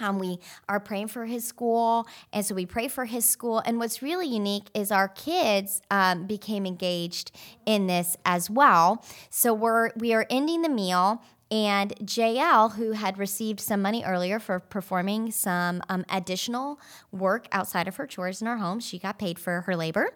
um, 0.00 0.18
we 0.18 0.38
are 0.68 0.80
praying 0.80 1.08
for 1.08 1.26
his 1.26 1.44
school, 1.44 2.06
and 2.32 2.44
so 2.46 2.54
we 2.54 2.64
pray 2.64 2.88
for 2.88 3.04
his 3.04 3.28
school. 3.28 3.62
And 3.66 3.78
what's 3.78 4.00
really 4.00 4.26
unique 4.26 4.68
is 4.72 4.90
our 4.90 5.08
kids 5.08 5.82
um, 5.90 6.26
became 6.26 6.64
engaged 6.64 7.32
in 7.66 7.86
this 7.86 8.16
as 8.24 8.48
well. 8.48 9.04
So 9.28 9.52
we're 9.52 9.90
we 9.96 10.14
are 10.14 10.26
ending 10.30 10.62
the 10.62 10.68
meal, 10.68 11.22
and 11.50 11.94
JL, 12.04 12.74
who 12.74 12.92
had 12.92 13.18
received 13.18 13.60
some 13.60 13.82
money 13.82 14.04
earlier 14.04 14.38
for 14.38 14.60
performing 14.60 15.30
some 15.30 15.82
um, 15.88 16.04
additional 16.08 16.78
work 17.10 17.46
outside 17.50 17.88
of 17.88 17.96
her 17.96 18.06
chores 18.06 18.40
in 18.40 18.48
our 18.48 18.58
home, 18.58 18.80
she 18.80 18.98
got 18.98 19.18
paid 19.18 19.38
for 19.38 19.62
her 19.62 19.76
labor. 19.76 20.10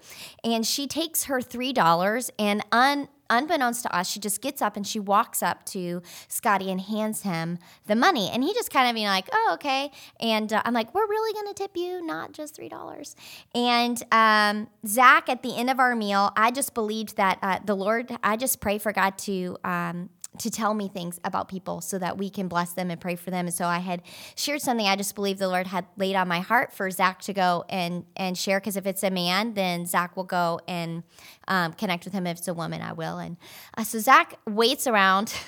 And 0.45 0.67
she 0.67 0.87
takes 0.87 1.25
her 1.25 1.41
$3 1.41 2.31
and 2.39 2.65
un- 2.71 3.09
unbeknownst 3.31 3.83
to 3.83 3.97
us, 3.97 4.09
she 4.09 4.21
just 4.21 4.41
gets 4.41 4.63
up 4.63 4.77
and 4.77 4.87
she 4.87 5.01
walks 5.01 5.43
up 5.43 5.65
to 5.67 6.03
Scotty 6.29 6.71
and 6.71 6.81
hands 6.81 7.23
him 7.23 7.59
the 7.87 7.97
money. 7.97 8.31
And 8.33 8.45
he 8.45 8.53
just 8.55 8.71
kind 8.71 8.89
of 8.89 8.95
being 8.95 9.07
like, 9.07 9.29
oh, 9.33 9.51
okay. 9.55 9.91
And 10.21 10.53
uh, 10.53 10.63
I'm 10.65 10.75
like, 10.75 10.95
we're 10.95 11.07
really 11.07 11.33
going 11.33 11.53
to 11.53 11.55
tip 11.55 11.77
you, 11.77 12.05
not 12.05 12.33
just 12.33 12.59
$3. 12.59 13.15
And 13.55 14.03
um, 14.13 14.69
Zac, 14.87 15.29
at 15.29 15.43
the 15.43 15.57
end 15.57 15.71
of 15.71 15.79
our 15.81 15.97
meal, 15.97 16.33
I 16.37 16.51
just 16.51 16.75
believed 16.75 17.17
that 17.17 17.39
uh, 17.43 17.59
the 17.65 17.75
Lord, 17.75 18.17
I 18.23 18.37
just 18.37 18.61
pray 18.61 18.79
for 18.79 18.93
God 18.93 19.19
to 19.19 19.57
um, 19.65 20.11
to 20.39 20.51
tell 20.51 20.75
me 20.75 20.89
things 20.89 21.21
about 21.25 21.49
people 21.49 21.81
so 21.81 21.99
that 21.99 22.19
we 22.19 22.29
can 22.29 22.49
bless 22.49 22.73
them 22.73 22.91
and 22.91 23.01
pray 23.01 23.17
for 23.17 23.31
them. 23.31 23.47
And 23.47 23.55
so 23.55 23.67
I 23.67 23.79
had 23.79 24.03
shared 24.35 24.61
something 24.63 24.87
I 24.87 24.97
just 24.97 25.15
believe 25.15 25.39
the 25.39 25.49
Lord 25.49 25.67
had 25.67 25.87
laid 25.97 26.17
on 26.17 26.29
my 26.29 26.41
heart 26.41 26.73
for 26.73 26.91
Zac 26.91 27.21
to 27.23 27.33
go 27.33 27.65
and 27.69 28.05
and 28.17 28.37
share. 28.37 28.61
Because 28.61 28.77
if 28.77 28.87
it's 28.87 29.03
a 29.03 29.11
man, 29.11 29.55
then 29.55 29.87
Zac 29.87 30.17
will 30.17 30.25
go 30.25 30.61
and 30.67 31.03
um, 31.49 31.73
connect 31.73 32.05
with 32.05 32.15
him. 32.15 32.27
If 32.27 32.39
it's 32.39 32.49
a 32.49 32.55
woman, 32.55 32.83
I 32.83 32.93
will. 32.93 33.19
And 33.19 33.37
uh, 33.77 33.85
so 33.85 33.99
Zac 33.99 34.39
waits 34.47 34.87
around. 34.87 35.35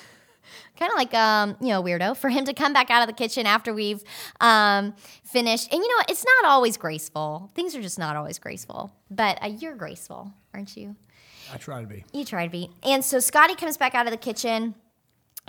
kind 0.77 0.91
of 0.91 0.97
like 0.97 1.13
um, 1.13 1.57
you 1.59 1.69
know 1.69 1.83
weirdo 1.83 2.15
for 2.15 2.29
him 2.29 2.45
to 2.45 2.53
come 2.53 2.71
back 2.71 2.89
out 2.89 3.01
of 3.01 3.07
the 3.07 3.13
kitchen 3.13 3.45
after 3.45 3.73
we've 3.73 4.03
um, 4.39 4.93
finished 5.23 5.67
and 5.73 5.83
you 5.83 5.87
know 5.89 6.03
it's 6.07 6.23
not 6.23 6.49
always 6.49 6.77
graceful 6.77 7.51
things 7.53 7.75
are 7.75 7.81
just 7.81 7.99
not 7.99 8.15
always 8.15 8.39
graceful 8.39 8.93
but 9.11 9.37
uh, 9.43 9.47
you're 9.47 9.75
graceful 9.75 10.31
aren't 10.53 10.77
you 10.77 10.95
I 11.53 11.57
try 11.57 11.81
to 11.81 11.87
be. 11.87 12.03
You 12.13 12.25
try 12.25 12.45
to 12.45 12.51
be. 12.51 12.69
And 12.83 13.03
so 13.03 13.19
Scotty 13.19 13.55
comes 13.55 13.77
back 13.77 13.95
out 13.95 14.05
of 14.05 14.11
the 14.11 14.17
kitchen. 14.17 14.75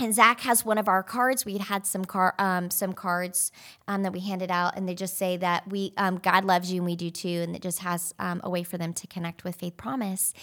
And 0.01 0.15
Zac 0.15 0.43
has 0.43 0.65
one 0.65 0.79
of 0.79 0.87
our 0.87 1.03
cards. 1.03 1.45
We 1.45 1.59
had 1.59 1.85
some 1.85 2.05
car, 2.05 2.33
um, 2.39 2.71
some 2.71 2.93
cards 2.93 3.51
um, 3.89 4.05
that 4.05 4.13
we 4.13 4.21
handed 4.21 4.49
out, 4.49 4.77
and 4.77 4.89
they 4.89 4.95
just 4.95 5.19
say 5.19 5.37
that 5.39 5.69
we 5.69 5.93
um, 5.97 6.19
God 6.19 6.45
loves 6.45 6.71
you, 6.71 6.79
and 6.79 6.87
we 6.87 6.95
do 6.95 7.11
too. 7.11 7.41
And 7.43 7.57
it 7.57 7.63
just 7.63 7.81
has 7.81 8.15
um, 8.21 8.41
a 8.45 8.49
way 8.49 8.63
for 8.63 8.79
them 8.79 8.93
to 8.93 9.09
connect 9.09 9.43
with 9.43 9.57
Faith 9.57 9.77
Promise. 9.77 10.35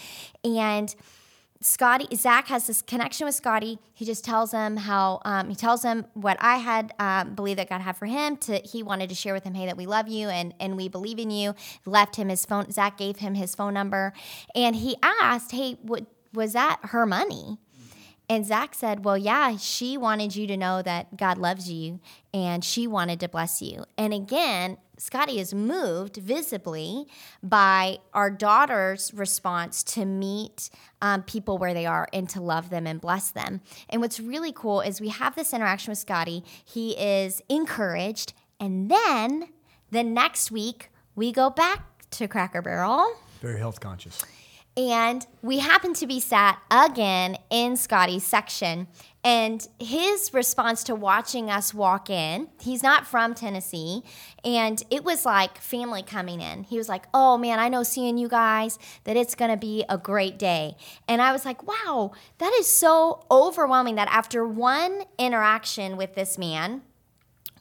And 0.44 0.94
Scotty, 1.60 2.06
Zac 2.14 2.48
has 2.48 2.66
this 2.66 2.82
connection 2.82 3.26
with 3.26 3.34
Scotty. 3.34 3.78
He 3.94 4.04
just 4.04 4.24
tells 4.24 4.52
him 4.52 4.76
how 4.76 5.20
um, 5.24 5.48
he 5.48 5.54
tells 5.54 5.82
him 5.82 6.04
what 6.14 6.36
I 6.40 6.56
had 6.56 6.92
um, 6.98 7.34
believed 7.34 7.58
that 7.58 7.68
God 7.68 7.80
had 7.80 7.96
for 7.96 8.06
him. 8.06 8.36
To 8.38 8.58
he 8.58 8.82
wanted 8.82 9.08
to 9.08 9.14
share 9.14 9.32
with 9.32 9.44
him, 9.44 9.54
hey, 9.54 9.66
that 9.66 9.76
we 9.76 9.86
love 9.86 10.08
you 10.08 10.28
and 10.28 10.54
and 10.60 10.76
we 10.76 10.88
believe 10.88 11.18
in 11.18 11.30
you. 11.30 11.54
Left 11.84 12.16
him 12.16 12.28
his 12.28 12.44
phone. 12.44 12.70
Zac 12.70 12.98
gave 12.98 13.18
him 13.18 13.34
his 13.34 13.54
phone 13.54 13.74
number, 13.74 14.12
and 14.54 14.76
he 14.76 14.96
asked, 15.02 15.52
hey, 15.52 15.78
what 15.82 16.04
was 16.32 16.52
that 16.52 16.78
her 16.82 17.06
money? 17.06 17.58
And 18.28 18.44
Zac 18.44 18.74
said, 18.74 19.04
Well, 19.04 19.16
yeah, 19.16 19.56
she 19.56 19.96
wanted 19.96 20.34
you 20.34 20.46
to 20.48 20.56
know 20.56 20.82
that 20.82 21.16
God 21.16 21.38
loves 21.38 21.70
you 21.70 22.00
and 22.34 22.64
she 22.64 22.86
wanted 22.86 23.20
to 23.20 23.28
bless 23.28 23.62
you. 23.62 23.84
And 23.96 24.12
again, 24.12 24.78
Scotty 24.98 25.38
is 25.38 25.52
moved 25.52 26.16
visibly 26.16 27.06
by 27.42 27.98
our 28.14 28.30
daughter's 28.30 29.12
response 29.12 29.82
to 29.84 30.04
meet 30.04 30.70
um, 31.02 31.22
people 31.22 31.58
where 31.58 31.74
they 31.74 31.86
are 31.86 32.08
and 32.12 32.28
to 32.30 32.40
love 32.40 32.70
them 32.70 32.86
and 32.86 33.00
bless 33.00 33.30
them. 33.30 33.60
And 33.90 34.00
what's 34.00 34.18
really 34.18 34.52
cool 34.52 34.80
is 34.80 35.00
we 35.00 35.10
have 35.10 35.34
this 35.34 35.52
interaction 35.52 35.90
with 35.90 35.98
Scotty. 35.98 36.44
He 36.64 36.92
is 36.92 37.42
encouraged. 37.48 38.32
And 38.58 38.90
then 38.90 39.48
the 39.90 40.02
next 40.02 40.50
week, 40.50 40.90
we 41.14 41.32
go 41.32 41.50
back 41.50 42.08
to 42.12 42.28
Cracker 42.28 42.62
Barrel. 42.62 43.16
Very 43.40 43.58
health 43.58 43.80
conscious. 43.80 44.24
And 44.76 45.26
we 45.40 45.58
happen 45.58 45.94
to 45.94 46.06
be 46.06 46.20
sat 46.20 46.60
again 46.70 47.38
in 47.48 47.76
Scotty's 47.76 48.24
section. 48.24 48.88
And 49.24 49.66
his 49.80 50.32
response 50.34 50.84
to 50.84 50.94
watching 50.94 51.50
us 51.50 51.72
walk 51.72 52.10
in, 52.10 52.48
he's 52.60 52.82
not 52.82 53.06
from 53.06 53.34
Tennessee. 53.34 54.02
And 54.44 54.80
it 54.90 55.02
was 55.02 55.24
like 55.24 55.58
family 55.58 56.02
coming 56.02 56.40
in. 56.40 56.62
He 56.64 56.76
was 56.76 56.88
like, 56.88 57.06
Oh 57.14 57.38
man, 57.38 57.58
I 57.58 57.68
know 57.68 57.82
seeing 57.82 58.18
you 58.18 58.28
guys 58.28 58.78
that 59.04 59.16
it's 59.16 59.34
to 59.50 59.56
be 59.56 59.84
a 59.88 59.96
great 59.96 60.38
day. 60.38 60.76
And 61.08 61.22
I 61.22 61.32
was 61.32 61.44
like, 61.44 61.66
Wow, 61.66 62.12
that 62.38 62.52
is 62.58 62.66
so 62.66 63.24
overwhelming 63.30 63.94
that 63.94 64.08
after 64.10 64.46
one 64.46 65.04
interaction 65.18 65.96
with 65.96 66.14
this 66.14 66.36
man, 66.36 66.82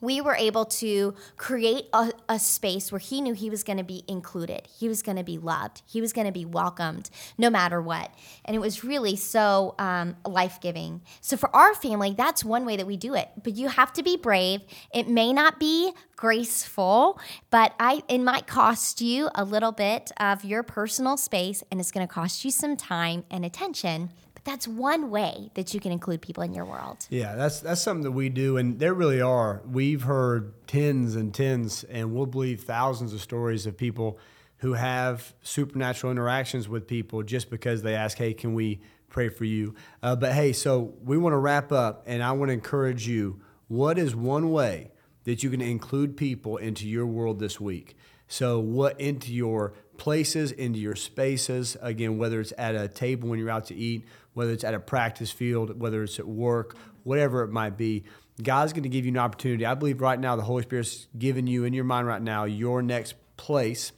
we 0.02 0.22
were 0.22 0.36
able 0.36 0.66
to 0.66 1.14
create 1.38 1.86
a, 1.94 2.12
a 2.30 2.40
space 2.40 2.92
where 2.92 3.00
he 3.00 3.22
knew 3.22 3.34
he 3.34 3.50
was 3.50 3.64
going 3.64 3.78
to 3.78 3.84
be 3.84 4.04
included. 4.08 4.68
He 4.78 4.88
was 4.88 5.02
going 5.02 5.18
to 5.18 5.24
be 5.24 5.38
loved. 5.38 5.82
He 5.86 6.02
was 6.02 6.14
going 6.14 6.28
to 6.28 6.34
be 6.34 6.46
welcomed 6.46 7.10
no 7.38 7.50
matter 7.50 7.82
what. 7.82 8.12
And 8.44 8.56
it 8.56 8.60
was 8.60 8.84
really 8.84 9.16
so 9.16 9.76
um, 9.80 10.16
life 10.26 10.60
giving. 10.62 11.02
So 11.22 11.38
for 11.38 11.54
our 11.56 11.74
family, 11.74 12.14
that's 12.18 12.44
one 12.44 12.66
way 12.66 12.78
that 12.78 12.88
we 12.88 12.98
do 12.98 13.16
it. 13.16 13.30
But 13.44 13.56
you 13.56 13.70
have 13.70 13.94
to 13.94 14.04
be 14.04 14.18
brave. 14.18 14.62
It 14.94 15.08
may 15.08 15.34
not 15.34 15.60
be 15.60 15.94
graceful, 16.16 17.20
but 17.50 17.74
I 17.80 18.04
it 18.08 18.20
might 18.20 18.48
cost 18.48 19.02
you 19.02 19.30
a 19.36 19.44
little 19.44 19.72
bit 19.72 20.12
of 20.18 20.46
your 20.46 20.64
personal 20.64 21.18
space 21.18 21.64
and 21.70 21.80
it's 21.80 21.92
going 21.92 22.08
to 22.08 22.14
cost 22.14 22.46
you 22.46 22.52
some 22.52 22.78
time 22.78 23.26
and 23.30 23.44
attention 23.44 24.12
that's 24.46 24.68
one 24.68 25.10
way 25.10 25.52
that 25.56 25.74
you 25.74 25.80
can 25.80 25.92
include 25.92 26.22
people 26.22 26.44
in 26.44 26.54
your 26.54 26.66
world. 26.66 27.08
Yeah, 27.10 27.36
that's 27.36 27.60
that's 27.60 27.82
something 27.82 28.04
that 28.04 28.12
we 28.12 28.30
do, 28.30 28.58
and 28.58 28.80
there 28.80 28.94
really 28.94 29.20
are. 29.20 29.62
We've 29.70 30.04
heard 30.04 30.54
tens 30.68 31.16
and 31.16 31.34
tens, 31.34 31.84
and 31.84 32.14
we'll 32.14 32.28
believe 32.28 32.64
thousands 32.64 33.14
of 33.14 33.22
stories 33.22 33.66
of 33.66 33.76
people 33.76 34.20
who 34.58 34.74
have 34.74 35.34
supernatural 35.42 36.12
interactions 36.12 36.70
with 36.70 36.88
people 36.88 37.24
just 37.24 37.50
because 37.50 37.82
they 37.82 37.96
ask, 37.96 38.18
"Hey, 38.18 38.34
can 38.34 38.54
we 38.54 38.82
pray 39.10 39.30
for 39.30 39.46
you?" 39.46 39.74
Uh, 40.02 40.16
but 40.16 40.34
hey, 40.34 40.54
so 40.54 40.94
we 41.04 41.18
want 41.18 41.34
to 41.34 41.38
wrap 41.38 41.72
up, 41.72 42.04
and 42.06 42.24
I 42.24 42.32
want 42.32 42.50
to 42.50 42.54
encourage 42.54 43.08
you. 43.08 43.42
What 43.68 43.98
is 43.98 44.16
one 44.16 44.52
way 44.52 44.92
that 45.24 45.42
you 45.42 45.50
can 45.50 45.60
include 45.60 46.16
people 46.16 46.58
into 46.58 46.88
your 46.88 47.08
world 47.08 47.40
this 47.40 47.60
week? 47.60 47.98
So, 48.28 48.60
what 48.60 49.00
into 49.00 49.34
your 49.34 49.74
places, 49.98 50.52
into 50.52 50.80
your 50.80 50.96
spaces, 50.96 51.78
again, 51.82 52.18
whether 52.18 52.42
it's 52.42 52.54
at 52.58 52.76
a 52.76 52.88
table 52.88 53.30
when 53.30 53.40
you're 53.40 53.50
out 53.50 53.66
to 53.66 53.76
eat, 53.76 54.06
whether 54.34 54.52
it's 54.52 54.64
at 54.64 54.74
a 54.74 54.80
practice 54.80 55.32
field, 55.32 55.80
whether 55.80 56.04
it's 56.04 56.20
at 56.20 56.28
work, 56.28 56.76
whatever 57.04 57.44
it 57.44 57.50
might 57.50 57.78
be. 57.78 58.04
God's 58.42 58.74
going 58.74 58.84
to 58.84 58.90
give 58.90 59.06
you 59.06 59.12
an 59.12 59.18
opportunity. 59.18 59.66
I 59.66 59.76
believe 59.76 60.02
right 60.02 60.20
now 60.20 60.36
the 60.36 60.44
Holy 60.44 60.64
Spirit's 60.64 61.08
giving 61.18 61.48
you 61.48 61.64
in 61.64 61.74
your 61.74 61.86
mind 61.86 62.08
right 62.08 62.22
now 62.22 62.44
your 62.44 62.82
next 62.82 63.16
place 63.38 63.94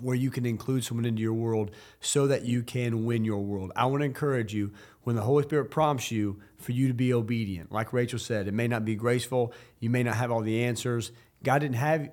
where 0.00 0.16
you 0.16 0.30
can 0.30 0.46
include 0.46 0.84
someone 0.84 1.04
into 1.04 1.22
your 1.22 1.34
world 1.34 1.70
so 2.00 2.26
that 2.26 2.44
you 2.44 2.62
can 2.62 3.04
win 3.04 3.24
your 3.24 3.40
world. 3.40 3.70
I 3.76 3.86
want 3.86 4.00
to 4.00 4.06
encourage 4.06 4.54
you 4.54 4.72
when 5.02 5.14
the 5.16 5.22
Holy 5.22 5.42
Spirit 5.42 5.70
prompts 5.70 6.10
you 6.10 6.40
for 6.56 6.72
you 6.72 6.88
to 6.88 6.94
be 6.94 7.12
obedient. 7.12 7.70
Like 7.70 7.92
Rachel 7.92 8.18
said, 8.18 8.48
it 8.48 8.54
may 8.54 8.66
not 8.66 8.84
be 8.84 8.94
graceful, 8.94 9.52
you 9.78 9.90
may 9.90 10.02
not 10.02 10.16
have 10.16 10.30
all 10.30 10.40
the 10.40 10.64
answers. 10.64 11.12
God 11.42 11.60
didn't 11.60 11.76
have 11.76 12.10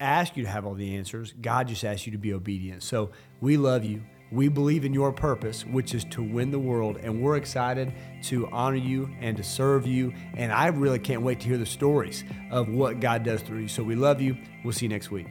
ask 0.00 0.36
you 0.36 0.44
to 0.44 0.48
have 0.48 0.66
all 0.66 0.74
the 0.74 0.96
answers. 0.96 1.34
God 1.40 1.68
just 1.68 1.84
asks 1.84 2.06
you 2.06 2.12
to 2.12 2.18
be 2.18 2.32
obedient. 2.32 2.82
So 2.82 3.10
we 3.40 3.56
love 3.56 3.84
you. 3.84 4.02
We 4.32 4.48
believe 4.48 4.84
in 4.84 4.92
your 4.92 5.12
purpose, 5.12 5.64
which 5.64 5.94
is 5.94 6.04
to 6.06 6.22
win 6.22 6.50
the 6.50 6.58
world, 6.58 6.96
and 6.96 7.22
we're 7.22 7.36
excited 7.36 7.92
to 8.24 8.48
honor 8.48 8.76
you 8.76 9.08
and 9.20 9.36
to 9.36 9.44
serve 9.44 9.86
you. 9.86 10.12
And 10.34 10.52
I 10.52 10.66
really 10.66 10.98
can't 10.98 11.22
wait 11.22 11.40
to 11.40 11.46
hear 11.46 11.58
the 11.58 11.66
stories 11.66 12.24
of 12.50 12.68
what 12.68 12.98
God 12.98 13.22
does 13.22 13.40
through 13.42 13.60
you. 13.60 13.68
So 13.68 13.84
we 13.84 13.94
love 13.94 14.20
you. 14.20 14.36
We'll 14.64 14.72
see 14.72 14.86
you 14.86 14.90
next 14.90 15.12
week. 15.12 15.28